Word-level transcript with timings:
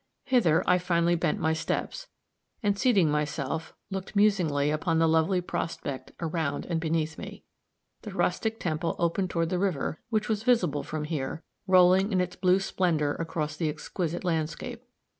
Hither 0.23 0.63
I 0.65 0.79
finally 0.79 1.13
bent 1.13 1.39
my 1.39 1.53
steps, 1.53 2.07
and 2.63 2.75
seating 2.75 3.11
myself, 3.11 3.75
looked 3.91 4.15
musingly 4.15 4.71
upon 4.71 4.97
the 4.97 5.07
lovely 5.07 5.41
prospect 5.41 6.11
around 6.19 6.65
and 6.65 6.79
beneath 6.81 7.19
me. 7.19 7.43
The 8.01 8.09
rustic 8.09 8.59
temple 8.59 8.95
opened 8.97 9.29
toward 9.29 9.49
the 9.49 9.59
river, 9.59 10.01
which 10.09 10.27
was 10.27 10.41
visible 10.41 10.81
from 10.81 11.03
here, 11.03 11.43
rolling 11.67 12.11
in 12.11 12.19
its 12.19 12.35
blue 12.35 12.59
splendor 12.59 13.13
across 13.13 13.55
the 13.55 13.69
exquisite 13.69 14.23
landscape. 14.23 14.83